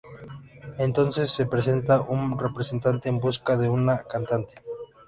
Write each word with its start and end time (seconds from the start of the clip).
Entonces 0.79 1.29
se 1.29 1.45
presenta 1.45 2.01
un 2.01 2.39
representante 2.39 3.07
en 3.07 3.19
busca 3.19 3.55
de 3.55 3.69
una 3.69 4.01
cantante. 4.01 4.55